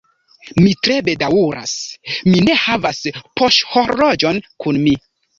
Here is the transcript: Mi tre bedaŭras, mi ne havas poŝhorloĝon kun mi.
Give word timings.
Mi 0.59 0.69
tre 0.85 0.95
bedaŭras, 1.09 1.73
mi 2.29 2.41
ne 2.47 2.55
havas 2.61 3.01
poŝhorloĝon 3.41 4.41
kun 4.65 4.81
mi. 4.87 4.95